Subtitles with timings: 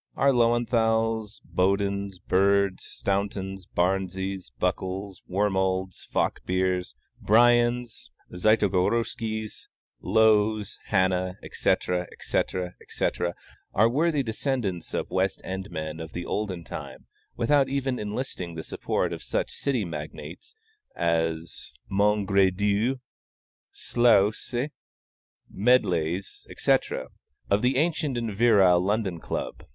[0.15, 9.67] Our Löwenthals, Bodens, Birds, Stauntons, Barneses, Buckles, Wormalds, Falkbeers, Briens, Zytogoroskys,
[10.01, 13.35] Lowes, Hannahs, etc., etc., etc.,
[13.75, 17.05] are worthy descendants of West End men of the olden time,
[17.37, 20.55] without even enlisting the support of such city magnates
[20.95, 22.97] as the Mongredieus,
[23.71, 24.71] Slouses,
[25.47, 27.09] Medleys, etc.,
[27.51, 29.63] of the ancient and virile London Club.